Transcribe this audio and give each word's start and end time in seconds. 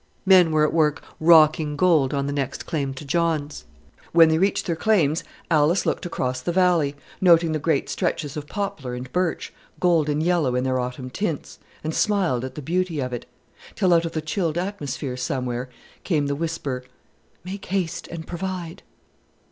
Men 0.25 0.49
were 0.49 0.65
at 0.65 0.73
work, 0.73 1.03
"rocking" 1.19 1.75
gold 1.77 2.11
on 2.11 2.25
the 2.25 2.33
next 2.33 2.65
claim 2.65 2.91
to 2.95 3.05
John's. 3.05 3.65
When 4.13 4.29
they 4.29 4.39
reached 4.39 4.65
their 4.65 4.75
claims 4.75 5.23
Alice 5.51 5.85
looked 5.85 6.07
across 6.07 6.41
the 6.41 6.51
valley, 6.51 6.95
noting 7.21 7.51
the 7.51 7.59
great 7.59 7.87
stretches 7.87 8.35
of 8.35 8.47
poplar 8.47 8.95
and 8.95 9.13
birch, 9.13 9.53
golden 9.79 10.19
yellow 10.19 10.55
in 10.55 10.63
their 10.63 10.79
autumn 10.79 11.11
tints, 11.11 11.59
and 11.83 11.93
smiled 11.93 12.43
at 12.43 12.55
the 12.55 12.63
beauty 12.63 12.99
of 12.99 13.13
it 13.13 13.27
till 13.75 13.93
out 13.93 14.05
of 14.05 14.13
the 14.13 14.21
chilled 14.23 14.57
atmosphere 14.57 15.15
somewhere 15.15 15.69
came 16.03 16.25
the 16.25 16.35
whisper, 16.35 16.83
"Make 17.43 17.65
haste 17.65 18.07
and 18.07 18.25
provide." 18.25 18.81